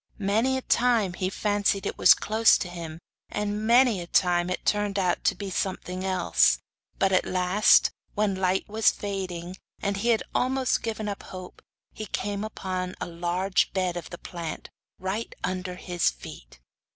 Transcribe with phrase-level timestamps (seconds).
[0.17, 2.97] Many time he fancied it was close to him,
[3.29, 6.57] and many times it turned out to be something else;
[6.97, 11.61] but, at last, when light was fading, and he had almost given up hope,
[11.93, 16.59] he came upon a large bed of the plant, right under his feet!